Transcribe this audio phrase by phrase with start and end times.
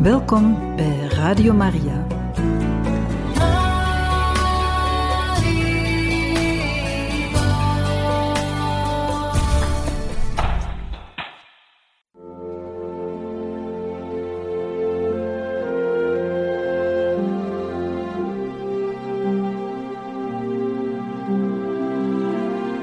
[0.00, 2.06] Welkom bij Radio Maria.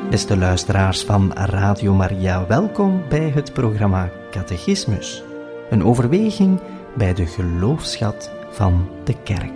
[0.09, 5.23] Beste luisteraars van Radio Maria, welkom bij het programma Catechismus.
[5.69, 6.59] Een overweging
[6.97, 9.51] bij de geloofschat van de kerk.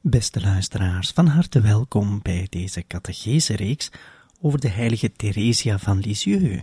[0.00, 3.90] Beste luisteraars, van harte welkom bij deze catechese-reeks
[4.40, 6.62] over de heilige Theresia van Lisieux,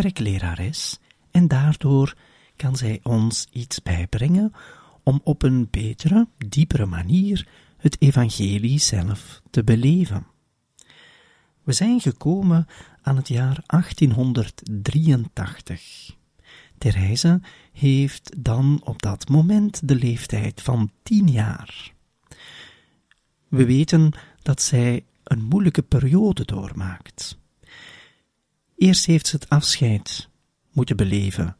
[0.00, 0.98] kerklerares,
[1.30, 2.14] en daardoor
[2.56, 4.52] kan zij ons iets bijbrengen
[5.02, 10.26] om op een betere, diepere manier het evangelie zelf te beleven.
[11.62, 12.66] We zijn gekomen
[13.02, 16.16] aan het jaar 1883.
[16.78, 17.40] Therese
[17.72, 21.92] heeft dan op dat moment de leeftijd van tien jaar.
[23.48, 27.40] We weten dat zij een moeilijke periode doormaakt.
[28.76, 30.28] Eerst heeft ze het afscheid
[30.72, 31.56] moeten beleven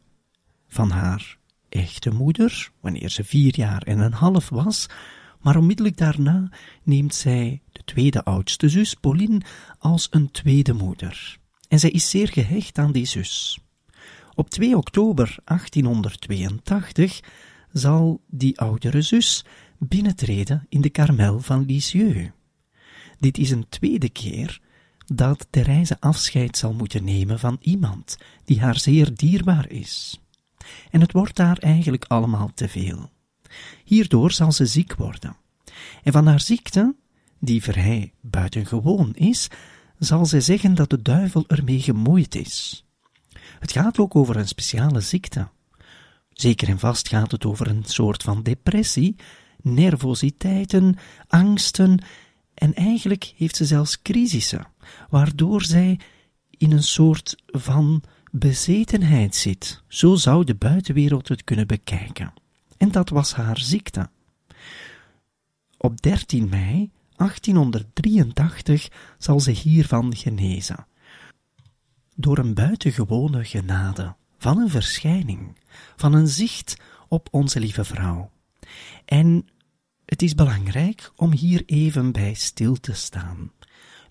[0.69, 1.39] van haar
[1.69, 4.87] echte moeder, wanneer ze vier jaar en een half was,
[5.41, 6.51] maar onmiddellijk daarna
[6.83, 9.41] neemt zij de tweede oudste zus, Pauline,
[9.79, 11.39] als een tweede moeder.
[11.69, 13.59] En zij is zeer gehecht aan die zus.
[14.35, 17.21] Op 2 oktober 1882
[17.73, 19.45] zal die oudere zus
[19.79, 22.31] binnentreden in de Karmel van Lisieux.
[23.19, 24.61] Dit is een tweede keer
[25.07, 30.21] dat Therese afscheid zal moeten nemen van iemand die haar zeer dierbaar is.
[30.91, 33.11] En het wordt daar eigenlijk allemaal te veel.
[33.85, 35.37] Hierdoor zal ze ziek worden.
[36.03, 36.95] En van haar ziekte,
[37.39, 39.49] die vrij buitengewoon is,
[39.99, 42.85] zal zij zeggen dat de duivel ermee gemoeid is.
[43.59, 45.49] Het gaat ook over een speciale ziekte.
[46.33, 49.17] Zeker en vast gaat het over een soort van depressie,
[49.63, 50.97] nervositeiten,
[51.29, 51.99] angsten
[52.55, 54.67] en eigenlijk heeft ze zelfs crisissen,
[55.11, 56.01] waardoor zij
[56.51, 59.83] in een soort van bezetenheid zit.
[59.89, 62.33] Zo zou de buitenwereld het kunnen bekijken.
[62.77, 64.11] En dat was haar ziekte.
[65.77, 68.89] Op 13 mei 1883
[69.19, 70.87] zal ze hiervan genezen.
[72.15, 75.57] Door een buitengewone genade, van een verschijning,
[75.97, 76.77] van een zicht
[77.09, 78.31] op onze lieve vrouw.
[79.05, 79.49] En
[80.13, 83.53] het is belangrijk om hier even bij stil te staan.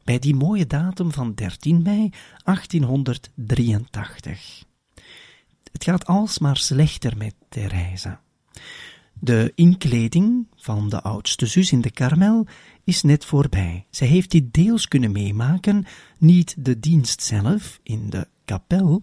[0.03, 2.09] Bij die mooie datum van 13 mei
[2.43, 4.63] 1883.
[5.71, 8.17] Het gaat alsmaar slechter met Therese.
[9.13, 12.47] De inkleding van de oudste zus in de Karmel
[12.83, 13.85] is net voorbij.
[13.89, 15.85] Zij heeft dit deels kunnen meemaken,
[16.17, 19.01] niet de dienst zelf in de kapel,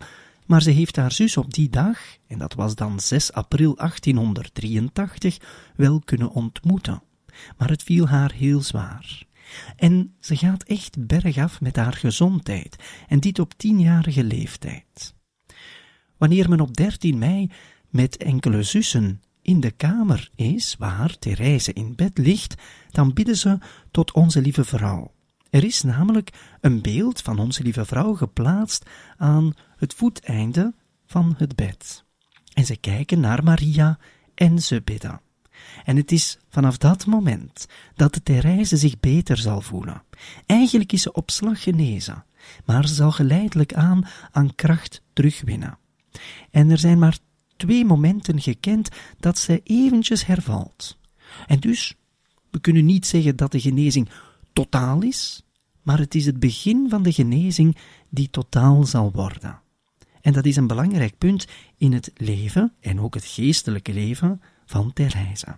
[0.48, 5.38] maar ze heeft haar zus op die dag, en dat was dan 6 april 1883,
[5.76, 7.02] wel kunnen ontmoeten.
[7.56, 9.26] Maar het viel haar heel zwaar.
[9.76, 12.76] En ze gaat echt bergaf met haar gezondheid,
[13.08, 15.14] en dit op tienjarige leeftijd.
[16.16, 17.50] Wanneer men op 13 mei
[17.88, 22.54] met enkele zussen in de kamer is waar Therese in bed ligt,
[22.90, 23.58] dan bidden ze
[23.90, 25.12] tot onze lieve vrouw.
[25.50, 26.30] Er is namelijk
[26.60, 28.86] een beeld van onze lieve vrouw geplaatst
[29.16, 30.74] aan het voeteinde
[31.06, 32.04] van het bed.
[32.52, 33.98] En ze kijken naar Maria
[34.34, 35.20] en ze bidden.
[35.84, 40.02] En het is vanaf dat moment dat de Therese zich beter zal voelen.
[40.46, 42.24] Eigenlijk is ze op slag genezen,
[42.64, 45.78] maar ze zal geleidelijk aan aan kracht terugwinnen.
[46.50, 47.18] En er zijn maar
[47.56, 48.88] twee momenten gekend
[49.18, 50.98] dat ze eventjes hervalt.
[51.46, 51.94] En dus,
[52.50, 54.08] we kunnen niet zeggen dat de genezing
[54.52, 55.42] totaal is,
[55.82, 57.76] maar het is het begin van de genezing
[58.08, 59.60] die totaal zal worden.
[60.28, 61.46] En dat is een belangrijk punt
[61.76, 65.56] in het leven en ook het geestelijke leven van Therese,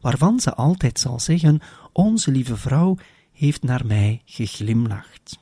[0.00, 1.60] waarvan ze altijd zal zeggen:
[1.92, 2.96] Onze lieve vrouw
[3.32, 5.38] heeft naar mij geglimlacht.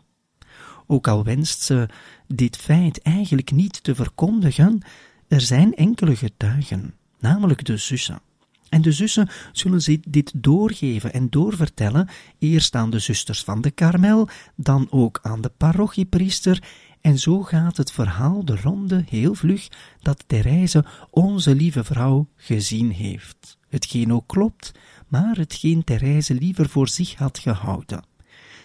[0.87, 1.89] Ook al wenst ze
[2.27, 4.83] dit feit eigenlijk niet te verkondigen,
[5.29, 8.21] er zijn enkele getuigen, namelijk de zussen.
[8.69, 13.71] En de zussen zullen ze dit doorgeven en doorvertellen, eerst aan de zusters van de
[13.71, 16.63] Karmel, dan ook aan de parochiepriester,
[17.01, 19.69] en zo gaat het verhaal de ronde heel vlug
[20.01, 23.59] dat Therese onze lieve vrouw gezien heeft.
[23.69, 24.73] Hetgeen ook klopt,
[25.09, 28.05] maar hetgeen Therese liever voor zich had gehouden.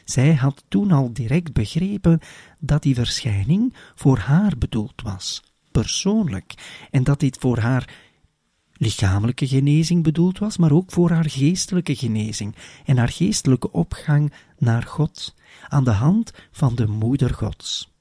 [0.06, 2.20] Zij had toen al direct begrepen
[2.60, 6.54] dat die verschijning voor haar bedoeld was, persoonlijk
[6.92, 7.94] en dat dit voor haar
[8.74, 12.56] lichamelijke genezing bedoeld was, maar ook voor haar geestelijke genezing
[12.86, 15.36] en haar geestelijke opgang naar God,
[15.68, 17.95] aan de hand van de Moeder Gods.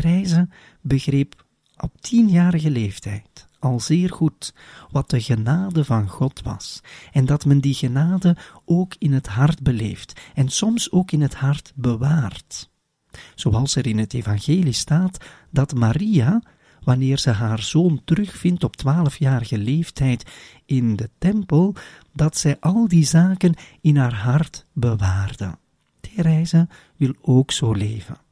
[0.00, 0.48] Therese
[0.80, 1.44] begreep
[1.76, 4.54] op tienjarige leeftijd al zeer goed
[4.90, 6.80] wat de genade van God was,
[7.12, 11.34] en dat men die genade ook in het hart beleeft en soms ook in het
[11.34, 12.70] hart bewaart.
[13.34, 16.42] Zoals er in het evangelie staat dat Maria,
[16.80, 20.30] wanneer ze haar zoon terugvindt op twaalfjarige leeftijd
[20.66, 21.74] in de tempel,
[22.12, 25.58] dat zij al die zaken in haar hart bewaarde.
[26.00, 28.26] Therese wil ook zo leven.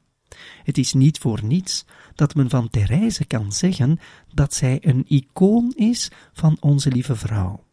[0.63, 1.85] Het is niet voor niets
[2.15, 3.99] dat men van Therese kan zeggen
[4.35, 7.65] dat zij een icoon is van onze lieve vrouw.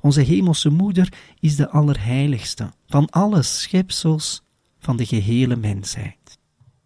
[0.00, 4.42] Onze hemelse moeder is de allerheiligste van alle schepsels
[4.78, 6.38] van de gehele mensheid.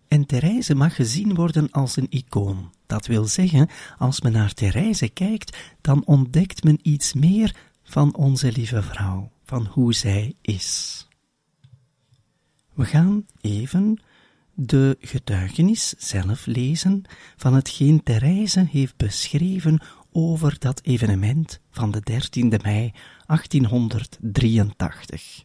[0.08, 2.72] En Therese mag gezien worden als een icoon.
[2.86, 3.68] Dat wil zeggen,
[3.98, 9.66] als men naar Therese kijkt, dan ontdekt men iets meer van onze lieve vrouw, van
[9.66, 11.00] hoe zij is.
[12.74, 14.00] We gaan even
[14.58, 17.04] de getuigenis zelf lezen
[17.36, 19.80] van hetgeen Therese heeft beschreven
[20.12, 22.92] over dat evenement van de 13e mei
[23.26, 25.44] 1883.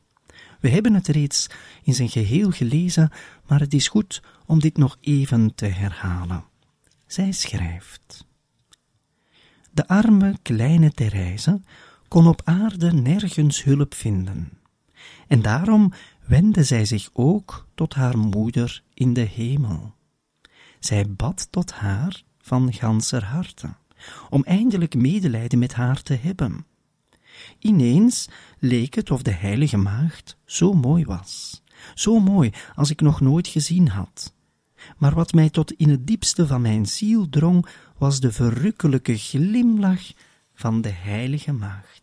[0.59, 1.47] We hebben het reeds
[1.83, 3.11] in zijn geheel gelezen,
[3.47, 6.43] maar het is goed om dit nog even te herhalen.
[7.07, 8.25] Zij schrijft:
[9.71, 11.61] De arme kleine Therese
[12.07, 14.59] kon op aarde nergens hulp vinden.
[15.27, 15.93] En daarom
[16.31, 19.93] wendde zij zich ook tot haar moeder in de hemel.
[20.79, 23.75] Zij bad tot haar van ganser harte,
[24.29, 26.65] om eindelijk medelijden met haar te hebben.
[27.59, 28.29] Ineens
[28.59, 31.63] leek het of de heilige maagd zo mooi was,
[31.93, 34.33] zo mooi als ik nog nooit gezien had.
[34.97, 37.65] Maar wat mij tot in het diepste van mijn ziel drong,
[37.97, 40.11] was de verrukkelijke glimlach
[40.53, 42.01] van de heilige maagd.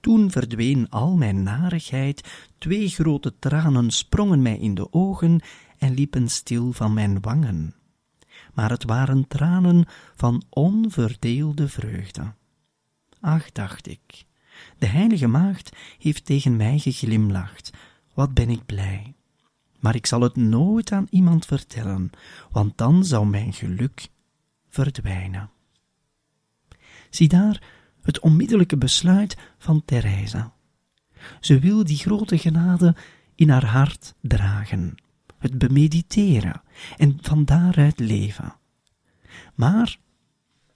[0.00, 5.40] Toen verdween al mijn narigheid, twee grote tranen sprongen mij in de ogen
[5.78, 7.74] en liepen stil van mijn wangen.
[8.54, 9.84] Maar het waren tranen
[10.16, 12.34] van onverdeelde vreugde.
[13.20, 14.24] Ach, dacht ik,
[14.78, 17.70] de heilige maagd heeft tegen mij geglimlacht,
[18.14, 19.14] wat ben ik blij.
[19.80, 22.10] Maar ik zal het nooit aan iemand vertellen,
[22.50, 24.08] want dan zou mijn geluk
[24.68, 25.50] verdwijnen.
[27.10, 27.62] Zie daar
[28.02, 30.52] het onmiddellijke besluit van Theresa.
[31.40, 32.94] Ze wil die grote genade
[33.34, 34.94] in haar hart dragen,
[35.38, 36.62] het bemediteren
[36.96, 38.54] en van daaruit leven.
[39.54, 39.98] Maar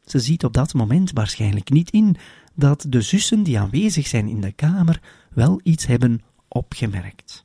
[0.04, 2.16] ze ziet op dat moment waarschijnlijk niet in
[2.54, 5.00] dat de zussen die aanwezig zijn in de kamer
[5.30, 7.44] wel iets hebben opgemerkt.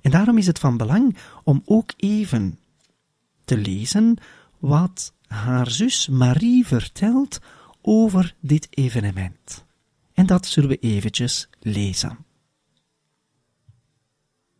[0.00, 2.58] En daarom is het van belang om ook even
[3.44, 4.16] te lezen
[4.58, 7.38] wat haar zus Marie vertelt
[7.82, 9.65] over dit evenement.
[10.16, 12.18] En dat zullen we eventjes lezen.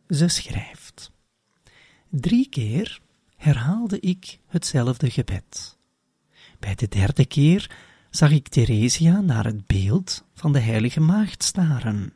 [0.09, 1.11] Ze schrijft:
[2.09, 2.99] Drie keer
[3.35, 5.77] herhaalde ik hetzelfde gebed.
[6.59, 7.71] Bij de derde keer
[8.09, 12.13] zag ik Theresia naar het beeld van de heilige maagd staren.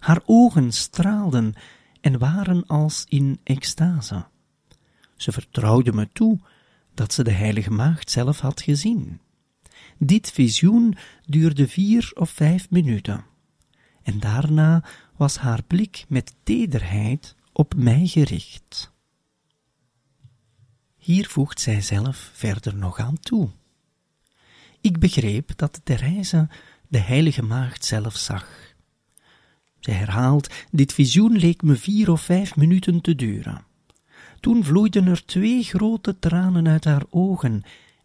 [0.00, 1.54] Haar ogen straalden
[2.00, 4.26] en waren als in extase.
[5.16, 6.38] Ze vertrouwde me toe
[6.94, 9.20] dat ze de heilige maagd zelf had gezien.
[10.04, 10.94] Dit visioen
[11.26, 13.24] duurde vier of vijf minuten,
[14.02, 14.84] en daarna
[15.16, 18.92] was haar blik met tederheid op mij gericht.
[20.96, 23.50] Hier voegt zij zelf verder nog aan toe.
[24.80, 26.48] Ik begreep dat Therese
[26.88, 28.74] de heilige maagd zelf zag.
[29.80, 33.64] Zij herhaalt, dit visioen leek me vier of vijf minuten te duren.
[34.40, 37.62] Toen vloeiden er twee grote tranen uit haar ogen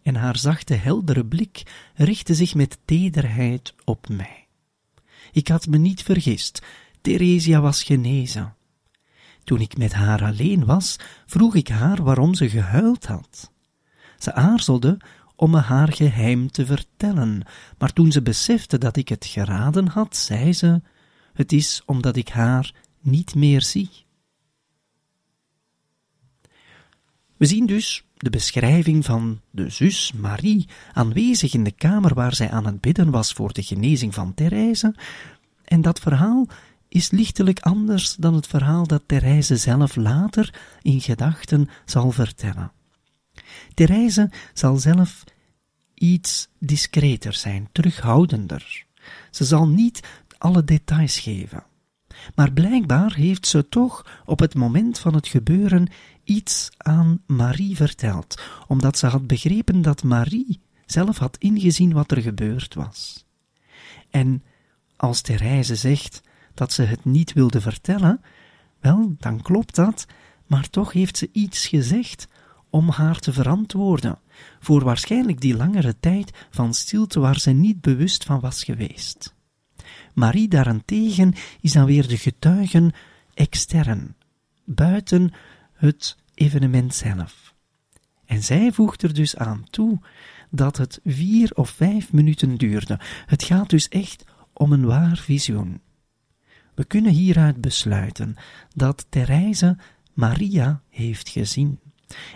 [0.08, 1.64] en haar zachte, heldere blik
[1.96, 4.48] richtte zich met tederheid op mij.
[5.32, 6.62] Ik had me niet vergist,
[7.02, 8.56] Theresia was genezen.
[9.44, 10.96] Toen ik met haar alleen was,
[11.26, 13.52] vroeg ik haar waarom ze gehuild had.
[14.18, 14.98] Ze aarzelde
[15.36, 17.48] om me haar geheim te vertellen,
[17.78, 20.82] maar toen ze besefte dat ik het geraden had, zei ze:
[21.34, 23.90] Het is omdat ik haar niet meer zie.
[27.38, 32.50] We zien dus de beschrijving van de zus Marie, aanwezig in de kamer waar zij
[32.50, 34.96] aan het bidden was voor de genezing van Therese,
[35.64, 36.48] en dat verhaal
[36.90, 42.72] is lichtelijk anders dan het verhaal dat Therese zelf later in gedachten zal vertellen.
[43.74, 45.24] Therese zal zelf
[45.94, 48.86] iets discreter zijn, terughoudender.
[49.32, 50.00] Ze zal niet
[50.38, 51.64] alle details geven.
[52.36, 55.88] Maar blijkbaar heeft ze toch op het moment van het gebeuren
[56.28, 62.22] iets aan Marie verteld, omdat ze had begrepen dat Marie zelf had ingezien wat er
[62.22, 63.26] gebeurd was.
[64.10, 64.44] En
[64.96, 66.22] als Therese zegt
[66.54, 68.22] dat ze het niet wilde vertellen,
[68.80, 70.06] wel, dan klopt dat,
[70.48, 72.28] maar toch heeft ze iets gezegd
[72.70, 74.20] om haar te verantwoorden
[74.60, 79.36] voor waarschijnlijk die langere tijd van stilte waar ze niet bewust van was geweest.
[80.14, 82.92] Marie daarentegen is dan weer de getuigen
[83.34, 84.16] extern,
[84.66, 85.32] buiten
[85.78, 87.56] het evenement zelf.
[88.26, 90.00] En zij voegt er dus aan toe
[90.50, 93.00] dat het vier of vijf minuten duurde.
[93.26, 95.82] Het gaat dus echt om een waar visioen.
[96.76, 98.36] We kunnen hieruit besluiten
[98.76, 99.78] dat Therese
[100.14, 101.80] Maria heeft gezien.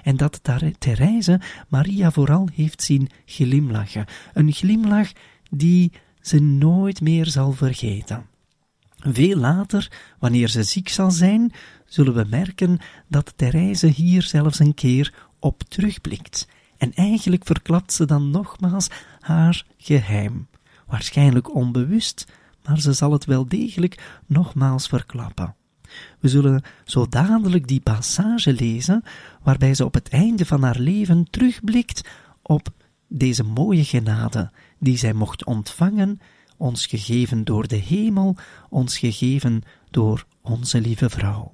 [0.03, 0.41] En dat
[0.77, 4.05] Therese Maria vooral heeft zien glimlachen.
[4.33, 5.11] Een glimlach
[5.49, 8.25] die ze nooit meer zal vergeten.
[9.03, 11.53] Veel later, wanneer ze ziek zal zijn,
[11.85, 16.47] zullen we merken dat Therese hier zelfs een keer op terugblikt.
[16.77, 18.87] En eigenlijk verklapt ze dan nogmaals
[19.19, 20.47] haar geheim.
[20.87, 22.27] Waarschijnlijk onbewust,
[22.63, 25.55] maar ze zal het wel degelijk nogmaals verklappen.
[26.19, 29.03] We zullen zo dadelijk die passage lezen
[29.43, 32.09] waarbij ze op het einde van haar leven terugblikt
[32.41, 32.69] op
[33.07, 36.19] deze mooie genade die zij mocht ontvangen,
[36.61, 38.35] ons gegeven door de hemel,
[38.69, 41.51] ons gegeven door onze lieve vrouw.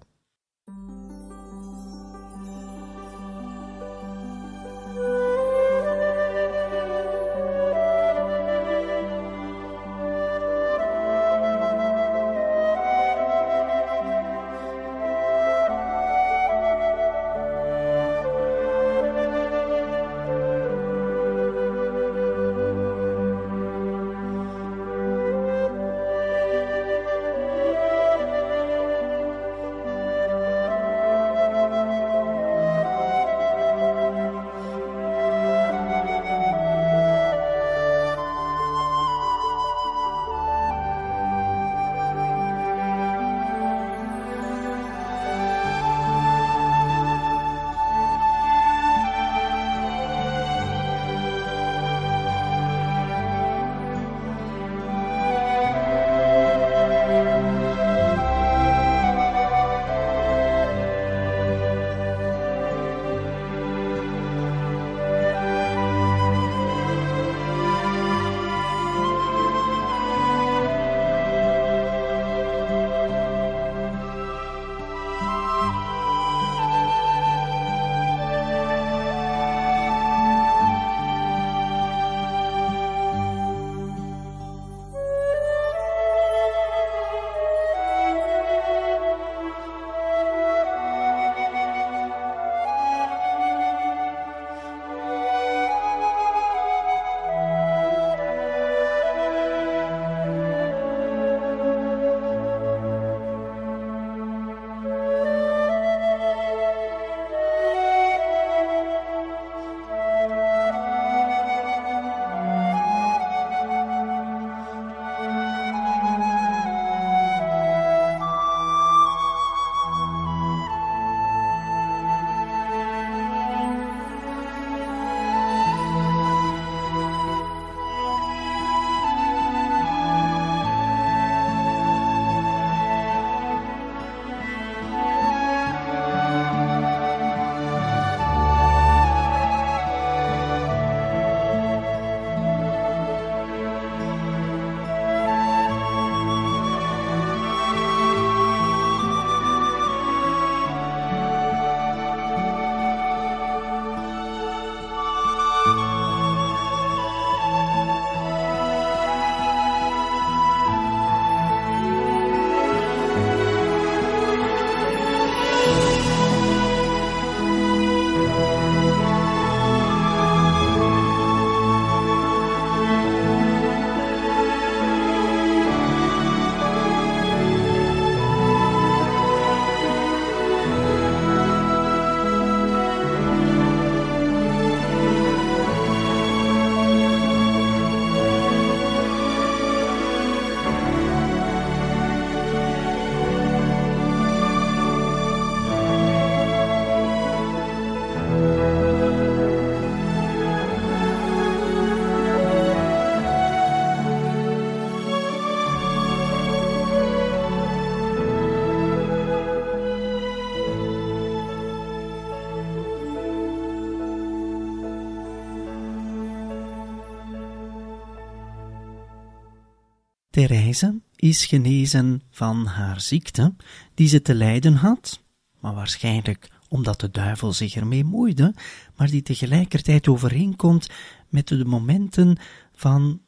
[220.37, 223.53] Therese is genezen van haar ziekte,
[223.93, 225.23] die ze te lijden had,
[225.59, 228.53] maar waarschijnlijk omdat de duivel zich ermee moeide,
[228.95, 230.89] maar die tegelijkertijd overeenkomt
[231.29, 232.37] met de momenten
[232.75, 233.21] van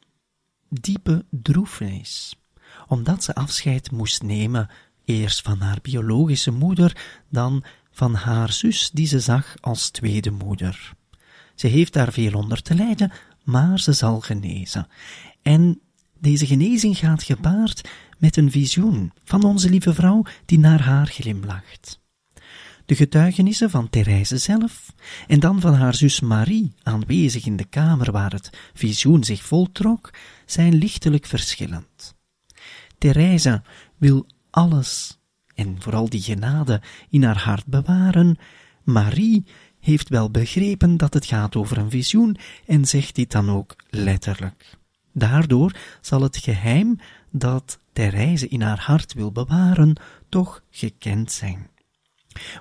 [0.68, 2.36] diepe droefenis,
[2.86, 4.68] omdat ze afscheid moest nemen,
[5.04, 10.92] eerst van haar biologische moeder, dan van haar zus die ze zag als tweede moeder.
[11.54, 13.12] Ze heeft daar veel onder te lijden,
[13.44, 14.86] maar ze zal genezen.
[15.42, 15.80] En
[16.20, 22.00] deze genezing gaat gepaard met een visioen van onze lieve vrouw die naar haar glimlacht.
[22.86, 24.92] De getuigenissen van Therese zelf
[25.26, 30.10] en dan van haar zus Marie, aanwezig in de kamer waar het visioen zich voltrok,
[30.46, 32.14] zijn lichtelijk verschillend.
[32.98, 33.62] Therese
[33.96, 35.18] wil alles
[35.54, 38.38] en vooral die genade in haar hart bewaren.
[38.82, 39.44] Marie
[39.80, 42.36] heeft wel begrepen dat het gaat over een visioen
[42.66, 44.78] en zegt dit dan ook letterlijk.
[45.12, 46.98] Daardoor zal het geheim
[47.30, 49.96] dat Therese in haar hart wil bewaren
[50.28, 51.68] toch gekend zijn.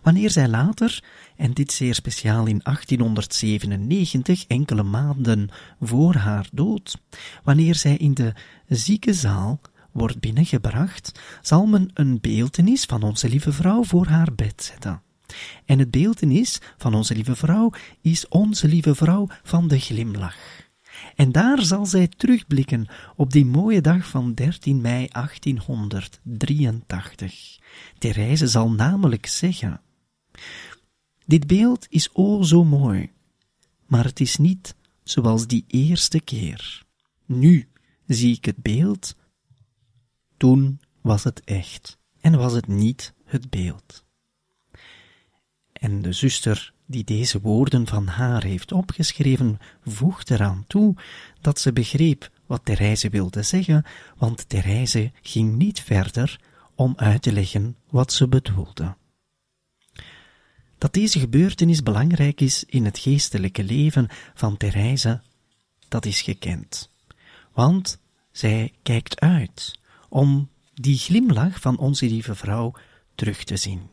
[0.04, 1.04] Wanneer zij later,
[1.36, 5.50] en dit zeer speciaal in 1897, enkele maanden
[5.82, 7.02] voor haar dood,
[7.44, 8.34] wanneer zij in de
[8.68, 15.02] ziekenzaal wordt binnengebracht, zal men een beeltenis van onze lieve vrouw voor haar bed zetten.
[15.66, 20.69] En het beeltenis van onze lieve vrouw is onze lieve vrouw van de glimlach.
[21.16, 27.60] En daar zal zij terugblikken op die mooie dag van 13 mei 1883.
[27.98, 29.82] Therese zal namelijk zeggen:
[31.26, 33.12] Dit beeld is o zo mooi,
[33.86, 36.84] maar het is niet zoals die eerste keer.
[37.26, 37.68] Nu
[38.08, 39.16] zie ik het beeld,
[40.38, 44.06] toen was het echt en was het niet het beeld.
[45.74, 50.96] En de zuster die deze woorden van haar heeft opgeschreven, voegt eraan toe
[51.42, 53.86] dat ze begreep wat Therese wilde zeggen,
[54.18, 56.40] want Therese ging niet verder
[56.76, 58.96] om uit te leggen wat ze bedoelde.
[60.78, 65.22] Dat deze gebeurtenis belangrijk is in het geestelijke leven van Therese,
[65.88, 66.90] dat is gekend.
[67.54, 68.00] Want
[68.32, 72.74] zij kijkt uit om die glimlach van onze lieve vrouw
[73.16, 73.90] terug te zien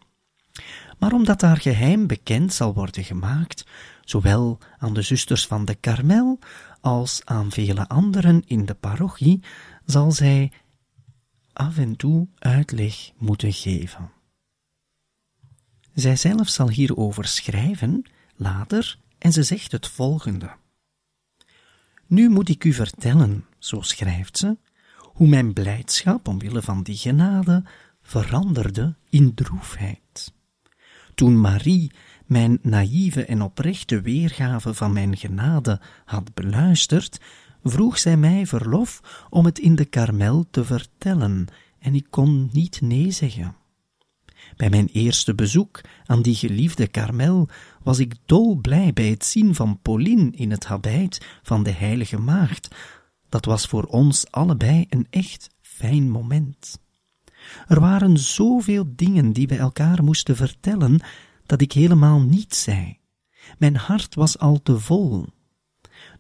[0.99, 3.67] maar omdat haar geheim bekend zal worden gemaakt,
[4.05, 6.39] zowel aan de zusters van de Karmel
[6.81, 9.43] als aan vele anderen in de parochie,
[9.85, 10.53] zal zij
[11.53, 14.11] af en toe uitleg moeten geven.
[15.95, 18.05] Zij zelf zal hierover schrijven
[18.37, 20.57] later en ze zegt het volgende.
[22.07, 24.57] Nu moet ik u vertellen, zo schrijft ze,
[24.99, 27.65] hoe mijn blijdschap omwille van die genade
[28.03, 30.01] veranderde in droefheid.
[31.17, 31.91] Toen Marie
[32.27, 37.21] mijn naïeve en oprechte weergave van mijn genade had beluisterd,
[37.63, 41.47] vroeg zij mij verlof om het in de karmel te vertellen,
[41.79, 43.57] en ik kon niet nee zeggen.
[44.57, 47.49] Bij mijn eerste bezoek aan die geliefde karmel
[47.83, 52.75] was ik dolblij bij het zien van Pauline in het habijt van de heilige maagd.
[53.29, 56.85] Dat was voor ons allebei een echt fijn moment.
[57.67, 61.01] Er waren zoveel dingen die we elkaar moesten vertellen,
[61.47, 62.99] dat ik helemaal niets zei.
[63.59, 65.27] Mijn hart was al te vol.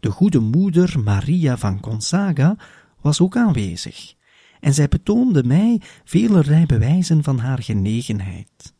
[0.00, 2.56] De goede moeder Maria van Gonzaga
[3.00, 4.14] was ook aanwezig,
[4.60, 8.74] en zij betoonde mij velerlei bewijzen van haar genegenheid.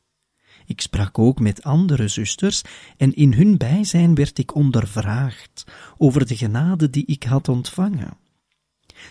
[0.67, 2.63] Ik sprak ook met andere zusters,
[2.97, 5.65] en in hun bijzijn werd ik ondervraagd
[5.97, 8.17] over de genade die ik had ontvangen.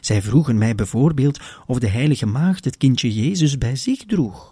[0.02, 4.52] Zij vroegen mij bijvoorbeeld of de heilige maagd het kindje Jezus bij zich droeg,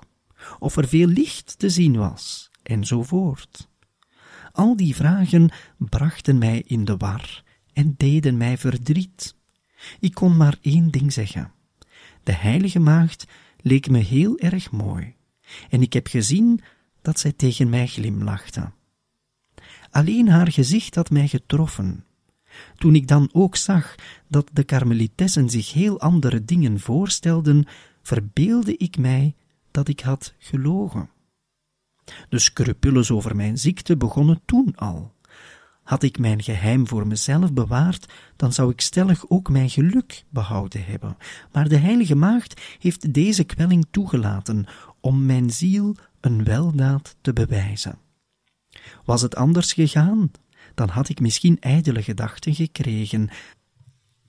[0.59, 3.69] of er veel licht te zien was, enzovoort.
[4.51, 7.43] Al die vragen brachten mij in de war
[7.73, 9.35] en deden mij verdriet.
[9.99, 11.51] Ik kon maar één ding zeggen.
[12.23, 13.25] De heilige maagd
[13.61, 15.15] leek me heel erg mooi,
[15.69, 16.61] en ik heb gezien
[17.01, 18.71] dat zij tegen mij glimlachte.
[19.89, 22.05] Alleen haar gezicht had mij getroffen,
[22.77, 23.95] toen ik dan ook zag
[24.27, 27.65] dat de karmelitessen zich heel andere dingen voorstelden,
[28.01, 29.35] verbeelde ik mij
[29.71, 31.09] dat ik had gelogen.
[32.29, 35.13] De scrupules over mijn ziekte begonnen toen al.
[35.83, 40.85] Had ik mijn geheim voor mezelf bewaard, dan zou ik stellig ook mijn geluk behouden
[40.85, 41.17] hebben.
[41.51, 44.65] Maar de Heilige Maagd heeft deze kwelling toegelaten
[44.99, 47.97] om mijn ziel een weldaad te bewijzen.
[49.05, 50.31] Was het anders gegaan,
[50.73, 53.29] dan had ik misschien ijdele gedachten gekregen.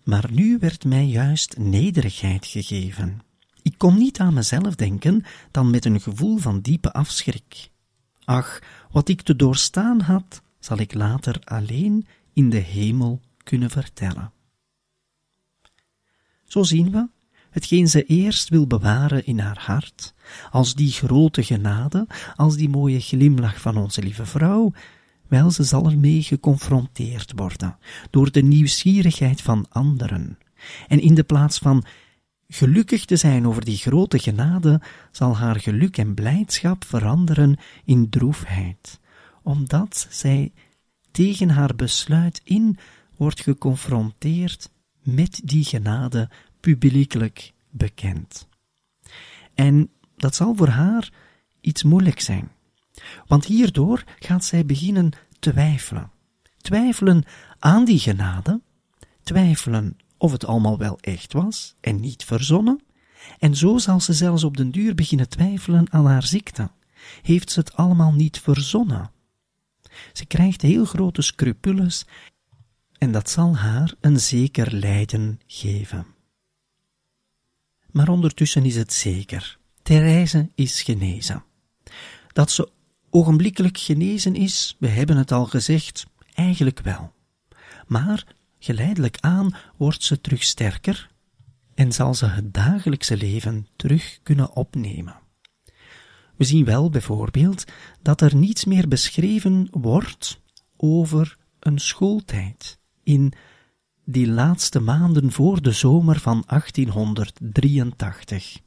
[0.05, 3.21] Maar nu werd mij juist nederigheid gegeven.
[3.63, 7.71] Ik kon niet aan mezelf denken dan met een gevoel van diepe afschrik.
[8.25, 14.33] Ach, wat ik te doorstaan had, zal ik later alleen in de hemel kunnen vertellen.
[16.45, 17.09] Zo zien we,
[17.51, 20.15] hetgeen ze eerst wil bewaren in haar hart,
[20.51, 24.73] als die grote genade, als die mooie glimlach van onze lieve vrouw,
[25.29, 27.79] wel, ze zal ermee geconfronteerd worden
[28.11, 30.39] door de nieuwsgierigheid van anderen.
[30.89, 31.85] En in de plaats van
[32.49, 39.01] gelukkig te zijn over die grote genade, zal haar geluk en blijdschap veranderen in droefheid,
[39.43, 40.53] omdat zij
[41.11, 42.79] tegen haar besluit in
[43.17, 44.71] wordt geconfronteerd
[45.03, 48.49] met die genade publiekelijk bekend.
[49.55, 51.11] En dat zal voor haar
[51.61, 52.51] iets moeilijk zijn.
[53.27, 56.11] Want hierdoor gaat zij beginnen twijfelen.
[56.57, 57.25] Twijfelen
[57.59, 58.61] aan die genade,
[59.23, 62.83] twijfelen of het allemaal wel echt was en niet verzonnen,
[63.39, 66.71] en zo zal ze zelfs op den duur beginnen twijfelen aan haar ziekte.
[67.23, 69.11] Heeft ze het allemaal niet verzonnen?
[70.13, 72.07] Ze krijgt heel grote scrupules
[72.99, 76.07] en dat zal haar een zeker lijden geven.
[77.91, 79.59] Maar ondertussen is het zeker.
[79.83, 81.45] Therese is genezen.
[82.33, 82.69] Dat ze
[83.14, 87.12] ogenblikkelijk genezen is, we hebben het al gezegd, eigenlijk wel.
[87.87, 88.24] Maar
[88.59, 91.11] geleidelijk aan wordt ze terug sterker
[91.74, 95.16] en zal ze het dagelijkse leven terug kunnen opnemen.
[96.37, 97.64] We zien wel bijvoorbeeld
[98.03, 100.40] dat er niets meer beschreven wordt
[100.77, 103.33] over een schooltijd in
[104.05, 108.59] die laatste maanden voor de zomer van 1883.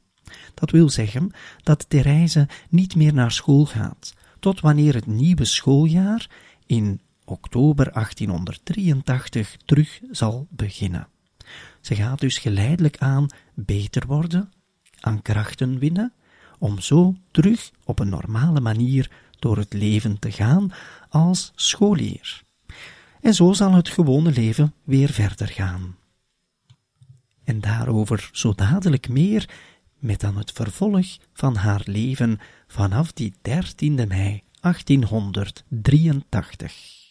[0.54, 1.30] Dat wil zeggen
[1.62, 6.30] dat Therese niet meer naar school gaat, tot wanneer het nieuwe schooljaar
[6.66, 11.08] in oktober 1883 terug zal beginnen.
[11.80, 14.52] Ze gaat dus geleidelijk aan beter worden,
[15.00, 16.12] aan krachten winnen,
[16.58, 20.72] om zo terug op een normale manier door het leven te gaan
[21.08, 22.42] als scholier.
[23.20, 25.96] En zo zal het gewone leven weer verder gaan.
[27.44, 29.48] En daarover zo dadelijk meer
[29.98, 37.07] met dan het vervolg van haar leven vanaf die 13e mei 1883.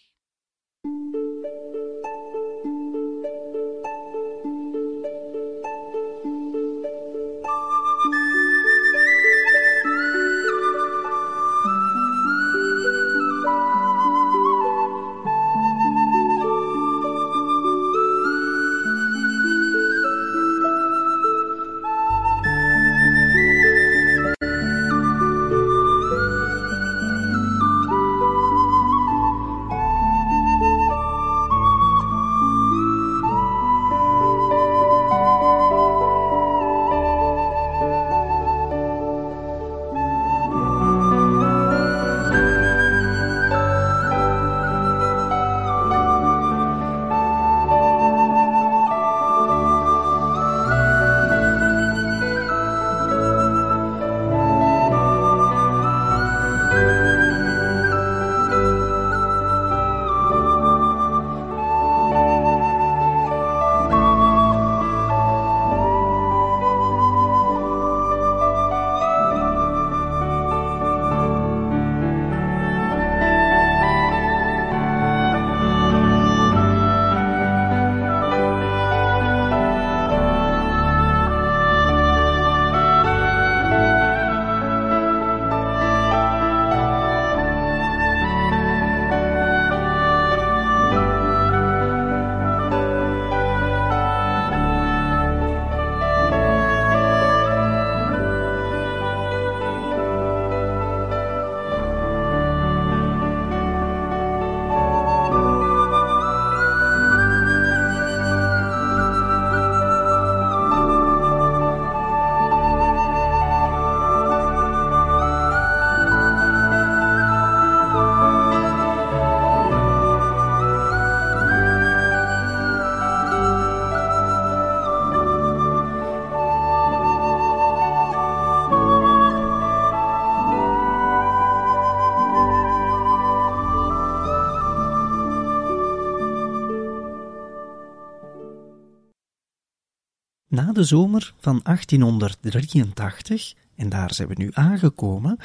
[140.78, 145.38] De zomer van 1883, en daar zijn we nu aangekomen,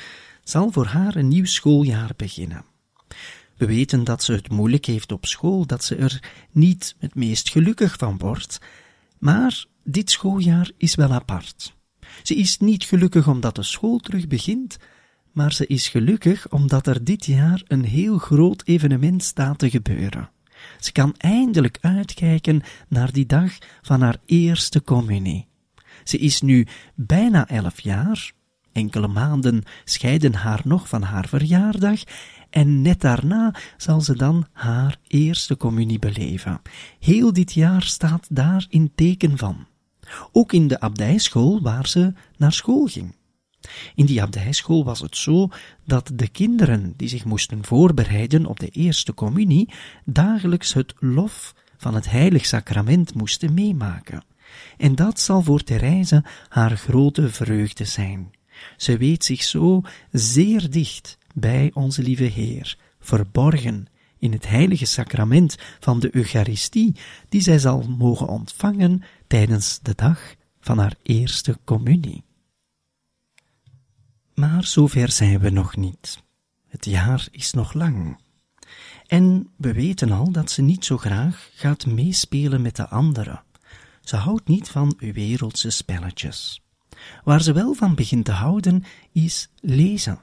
[0.44, 2.64] zal voor haar een nieuw schooljaar beginnen.
[3.56, 7.50] We weten dat ze het moeilijk heeft op school, dat ze er niet het meest
[7.50, 8.60] gelukkig van wordt,
[9.18, 11.74] maar dit schooljaar is wel apart.
[12.22, 14.76] Ze is niet gelukkig omdat de school terug begint,
[15.32, 20.30] maar ze is gelukkig omdat er dit jaar een heel groot evenement staat te gebeuren.
[20.80, 25.46] Ze kan eindelijk uitkijken naar die dag van haar eerste communie.
[26.04, 28.32] Ze is nu bijna elf jaar.
[28.72, 32.00] Enkele maanden scheiden haar nog van haar verjaardag
[32.50, 36.60] en net daarna zal ze dan haar eerste communie beleven.
[36.98, 39.66] Heel dit jaar staat daar in teken van.
[40.32, 43.14] Ook in de abdijschool waar ze naar school ging.
[43.94, 45.48] In die abdijschool was het zo
[45.84, 49.68] dat de kinderen die zich moesten voorbereiden op de eerste communie
[50.04, 54.24] dagelijks het lof van het heilig sacrament moesten meemaken.
[54.76, 58.30] En dat zal voor Therese haar grote vreugde zijn.
[58.76, 63.86] Ze weet zich zo zeer dicht bij onze lieve Heer, verborgen
[64.18, 66.96] in het heilige sacrament van de Eucharistie,
[67.28, 72.24] die zij zal mogen ontvangen tijdens de dag van haar eerste communie.
[74.34, 76.22] Maar zover zijn we nog niet.
[76.68, 78.20] Het jaar is nog lang.
[79.06, 83.42] En we weten al dat ze niet zo graag gaat meespelen met de anderen.
[84.00, 86.62] Ze houdt niet van wereldse spelletjes.
[87.24, 90.20] Waar ze wel van begint te houden, is lezen.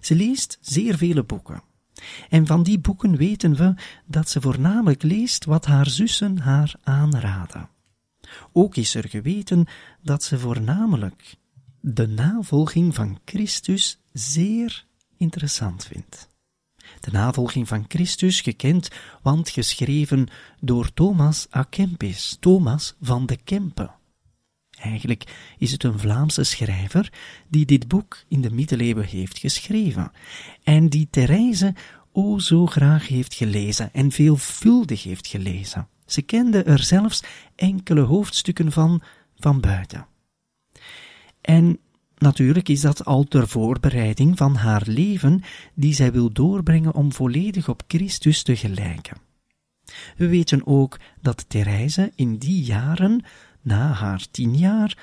[0.00, 1.62] Ze leest zeer vele boeken.
[2.28, 3.74] En van die boeken weten we
[4.06, 7.68] dat ze voornamelijk leest wat haar zussen haar aanraden.
[8.52, 9.66] Ook is er geweten
[10.02, 11.36] dat ze voornamelijk
[11.80, 14.86] de navolging van Christus zeer
[15.16, 16.28] interessant vindt.
[17.00, 18.88] De navolging van Christus gekend,
[19.22, 20.28] want geschreven
[20.60, 23.94] door Thomas à Kempis, Thomas van de Kempen.
[24.70, 27.12] Eigenlijk is het een Vlaamse schrijver
[27.48, 30.12] die dit boek in de middeleeuwen heeft geschreven
[30.62, 31.74] en die Therese
[32.12, 35.88] o zo graag heeft gelezen en veelvuldig heeft gelezen.
[36.06, 37.22] Ze kende er zelfs
[37.54, 39.02] enkele hoofdstukken van
[39.36, 40.06] van buiten.
[41.46, 41.78] En
[42.18, 45.42] natuurlijk is dat al ter voorbereiding van haar leven
[45.74, 49.16] die zij wil doorbrengen om volledig op Christus te gelijken.
[50.16, 53.24] We weten ook dat Therese in die jaren
[53.62, 54.98] na haar tien jaar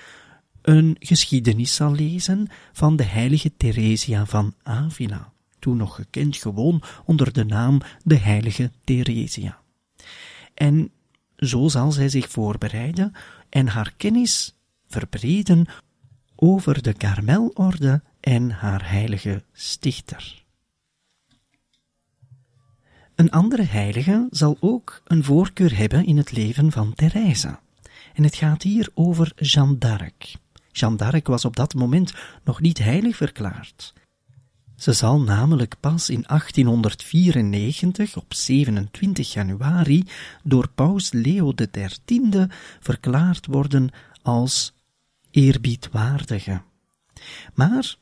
[0.62, 7.34] een geschiedenis zal lezen van de heilige Theresia van Avila, toen nog gekend gewoon onder
[7.34, 9.60] de naam de heilige Theresia.
[10.54, 10.92] En
[11.38, 13.14] zo zal zij zich voorbereiden
[13.50, 14.56] en haar kennis
[14.94, 15.66] verbreden
[16.46, 20.44] over de Karmelorde en haar heilige stichter.
[23.16, 27.60] Een andere heilige zal ook een voorkeur hebben in het leven van Therese.
[28.14, 30.36] En het gaat hier over Jeanne d'Arc.
[30.72, 33.94] Jeanne d'Arc was op dat moment nog niet heilig verklaard.
[34.76, 40.04] Ze zal namelijk pas in 1894, op 27 januari,
[40.44, 42.48] door paus Leo XIII
[42.80, 43.90] verklaard worden
[44.22, 44.73] als
[45.34, 46.62] eerbiedwaardige.
[47.54, 47.96] Maar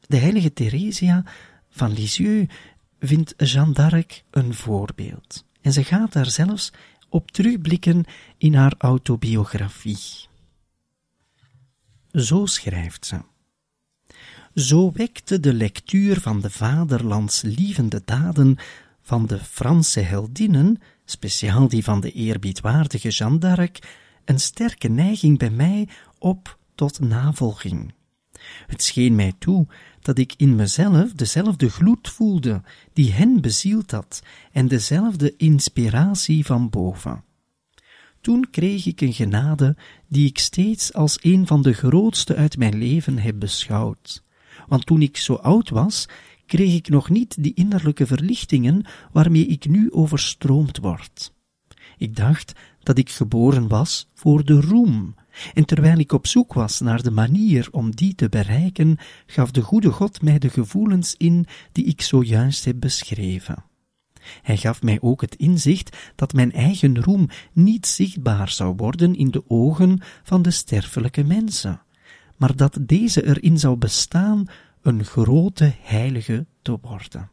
[0.00, 1.24] de heilige Theresia
[1.68, 2.54] van Lisieux
[3.00, 5.44] vindt Jeanne d'Arc een voorbeeld.
[5.60, 6.72] En ze gaat daar zelfs
[7.08, 8.04] op terugblikken
[8.38, 10.28] in haar autobiografie.
[12.12, 13.20] Zo schrijft ze.
[14.54, 18.56] Zo wekte de lectuur van de vaderlandslievende daden
[19.02, 25.50] van de Franse heldinnen, speciaal die van de eerbiedwaardige Jeanne d'Arc, een sterke neiging bij
[25.50, 27.92] mij op tot navolging.
[28.66, 29.66] Het scheen mij toe
[30.00, 36.70] dat ik in mezelf dezelfde gloed voelde die hen bezield had en dezelfde inspiratie van
[36.70, 37.24] boven.
[38.20, 39.76] Toen kreeg ik een genade
[40.08, 44.22] die ik steeds als een van de grootste uit mijn leven heb beschouwd.
[44.66, 46.08] Want toen ik zo oud was,
[46.46, 51.32] kreeg ik nog niet die innerlijke verlichtingen waarmee ik nu overstroomd word.
[51.98, 52.52] Ik dacht
[52.86, 55.14] dat ik geboren was voor de roem,
[55.54, 59.60] en terwijl ik op zoek was naar de manier om die te bereiken, gaf de
[59.60, 63.64] goede God mij de gevoelens in die ik zojuist heb beschreven.
[64.42, 69.30] Hij gaf mij ook het inzicht dat mijn eigen roem niet zichtbaar zou worden in
[69.30, 71.82] de ogen van de sterfelijke mensen,
[72.36, 74.46] maar dat deze erin zou bestaan
[74.82, 77.30] een grote heilige te worden.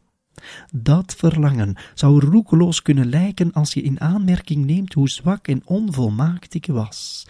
[0.72, 6.54] Dat verlangen zou roekeloos kunnen lijken als je in aanmerking neemt hoe zwak en onvolmaakt
[6.54, 7.26] ik was,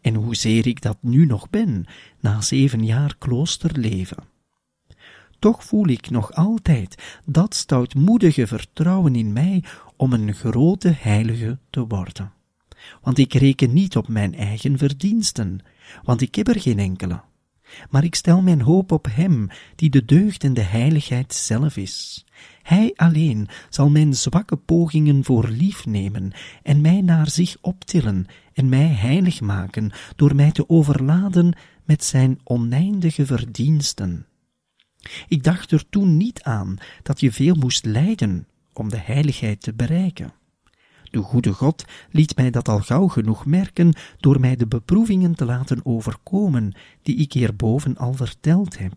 [0.00, 1.86] en hoezeer ik dat nu nog ben,
[2.20, 4.24] na zeven jaar kloosterleven.
[5.38, 9.64] Toch voel ik nog altijd dat stoutmoedige vertrouwen in mij
[9.96, 12.32] om een grote heilige te worden.
[13.02, 15.60] Want ik reken niet op mijn eigen verdiensten,
[16.02, 17.20] want ik heb er geen enkele.
[17.90, 22.24] Maar ik stel mijn hoop op Hem, die de deugd en de heiligheid zelf is.
[22.62, 26.32] Hij alleen zal mijn zwakke pogingen voor lief nemen
[26.62, 32.40] en mij naar zich optillen en mij heilig maken door mij te overladen met zijn
[32.44, 34.26] oneindige verdiensten.
[35.28, 39.74] Ik dacht er toen niet aan dat je veel moest lijden om de heiligheid te
[39.74, 40.32] bereiken.
[41.14, 45.44] De goede God liet mij dat al gauw genoeg merken door mij de beproevingen te
[45.44, 48.94] laten overkomen, die ik hierboven al verteld heb.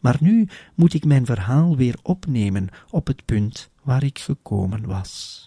[0.00, 5.42] Maar nu moet ik mijn verhaal weer opnemen op het punt waar ik gekomen was.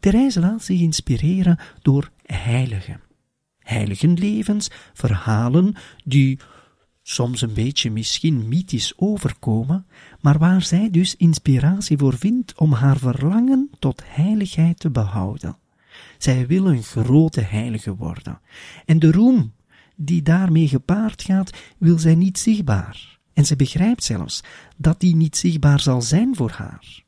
[0.00, 3.00] Therese laat zich inspireren door heiligen.
[3.58, 5.74] Heiligenlevens, verhalen
[6.04, 6.38] die
[7.02, 9.86] soms een beetje misschien mythisch overkomen,
[10.20, 15.56] maar waar zij dus inspiratie voor vindt om haar verlangen tot heiligheid te behouden.
[16.18, 18.40] Zij wil een grote heilige worden.
[18.84, 19.52] En de roem
[19.96, 23.18] die daarmee gepaard gaat, wil zij niet zichtbaar.
[23.32, 24.42] En ze begrijpt zelfs
[24.76, 27.04] dat die niet zichtbaar zal zijn voor haar.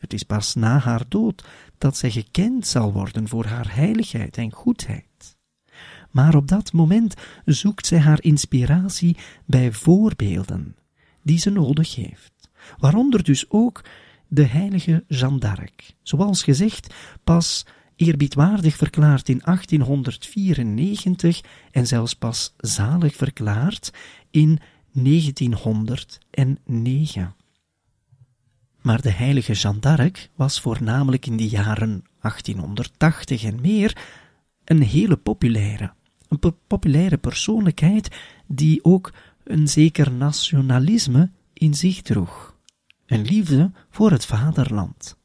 [0.00, 1.44] Het is pas na haar dood
[1.78, 5.07] dat zij gekend zal worden voor haar heiligheid en goedheid.
[6.18, 10.76] Maar op dat moment zoekt zij haar inspiratie bij voorbeelden
[11.22, 13.84] die ze nodig heeft, waaronder dus ook
[14.28, 23.16] de heilige Jeanne d'Arc, zoals gezegd pas eerbiedwaardig verklaard in 1894 en zelfs pas zalig
[23.16, 23.92] verklaard
[24.30, 24.58] in
[24.92, 27.34] 1909.
[28.82, 33.96] Maar de heilige Jeanne d'Arc was voornamelijk in de jaren 1880 en meer
[34.64, 35.96] een hele populaire,
[36.28, 39.12] een populaire persoonlijkheid die ook
[39.44, 42.56] een zeker nationalisme in zich droeg.
[43.06, 45.16] Een liefde voor het vaderland.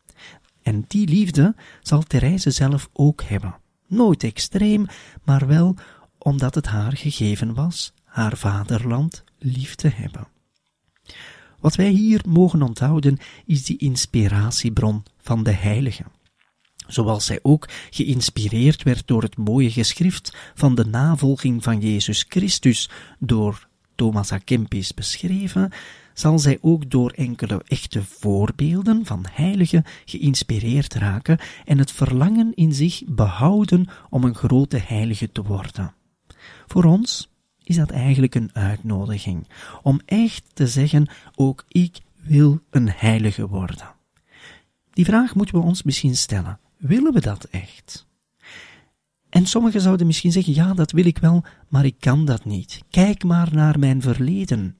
[0.61, 3.55] En die liefde zal Therese zelf ook hebben.
[3.87, 4.85] Nooit extreem,
[5.23, 5.75] maar wel
[6.17, 10.27] omdat het haar gegeven was haar vaderland lief te hebben.
[11.59, 16.03] Wat wij hier mogen onthouden is die inspiratiebron van de heilige.
[16.93, 22.89] Zoals zij ook geïnspireerd werd door het mooie geschrift van de navolging van Jezus Christus
[23.19, 25.71] door Thomas à Kempis beschreven,
[26.13, 32.73] zal zij ook door enkele echte voorbeelden van heiligen geïnspireerd raken en het verlangen in
[32.73, 35.93] zich behouden om een grote heilige te worden.
[36.67, 37.29] Voor ons
[37.63, 39.47] is dat eigenlijk een uitnodiging
[39.81, 43.95] om echt te zeggen, ook ik wil een heilige worden.
[44.91, 46.59] Die vraag moeten we ons misschien stellen.
[46.83, 48.07] Willen we dat echt?
[49.29, 52.81] En sommigen zouden misschien zeggen, ja, dat wil ik wel, maar ik kan dat niet.
[52.89, 54.77] Kijk maar naar mijn verleden.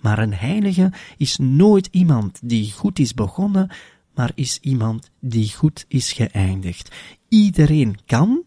[0.00, 3.70] Maar een heilige is nooit iemand die goed is begonnen,
[4.14, 6.94] maar is iemand die goed is geëindigd.
[7.28, 8.42] Iedereen kan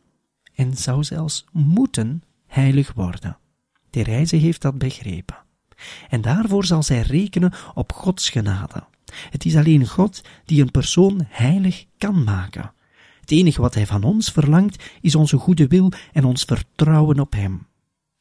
[0.56, 3.38] en zou zelfs moeten heilig worden.
[3.90, 5.38] Therese heeft dat begrepen.
[6.10, 8.84] En daarvoor zal zij rekenen op Gods genade.
[9.30, 12.74] Het is alleen God die een persoon heilig kan maken.
[13.20, 17.34] Het enige wat Hij van ons verlangt is onze goede wil en ons vertrouwen op
[17.34, 17.68] Hem.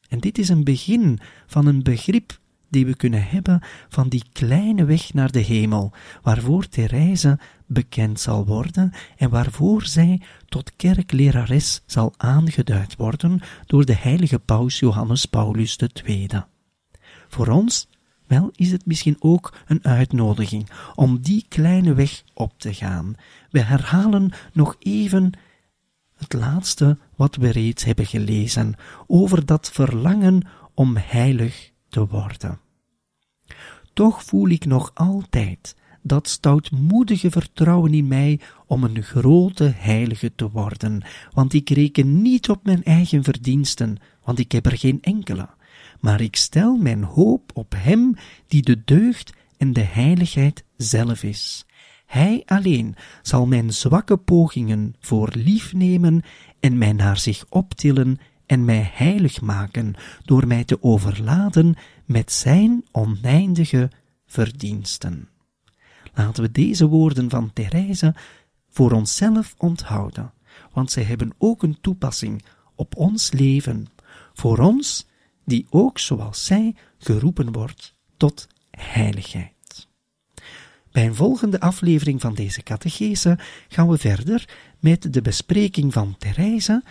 [0.09, 4.85] En dit is een begin van een begrip die we kunnen hebben van die kleine
[4.85, 12.13] weg naar de hemel, waarvoor Therese bekend zal worden en waarvoor zij tot kerklerares zal
[12.17, 16.27] aangeduid worden door de heilige paus Johannes Paulus II.
[17.27, 17.87] Voor ons,
[18.29, 23.15] wel, is het misschien ook een uitnodiging om die kleine weg op te gaan.
[23.49, 25.31] We herhalen nog even
[26.15, 28.75] het laatste wat we reeds hebben gelezen
[29.07, 30.41] over dat verlangen
[30.73, 32.59] om heilig te worden.
[33.93, 40.49] Toch voel ik nog altijd dat stoutmoedige vertrouwen in mij om een grote heilige te
[40.49, 45.49] worden, want ik reken niet op mijn eigen verdiensten, want ik heb er geen enkele,
[45.99, 48.15] maar ik stel mijn hoop op Hem
[48.47, 51.65] die de deugd en de heiligheid zelf is.
[52.05, 56.21] Hij alleen zal mijn zwakke pogingen voor lief nemen
[56.59, 59.93] en mij naar zich optillen en mij heilig maken
[60.25, 63.91] door mij te overladen met zijn oneindige
[64.25, 65.29] verdiensten.
[66.13, 68.15] Laten we deze woorden van Therese
[68.69, 70.33] voor onszelf onthouden,
[70.73, 72.43] want zij hebben ook een toepassing
[72.75, 73.87] op ons leven,
[74.33, 75.07] voor ons
[75.49, 79.87] die ook zoals zij geroepen wordt tot heiligheid.
[80.91, 86.83] Bij een volgende aflevering van deze catechese gaan we verder met de bespreking van Therese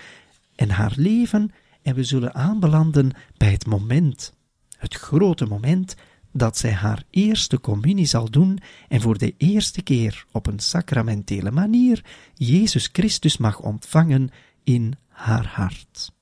[0.55, 1.51] en haar leven
[1.83, 4.35] en we zullen aanbelanden bij het moment,
[4.77, 5.95] het grote moment
[6.33, 11.51] dat zij haar eerste communie zal doen en voor de eerste keer op een sacramentele
[11.51, 12.05] manier
[12.35, 14.31] Jezus Christus mag ontvangen
[14.65, 16.17] in haar hart.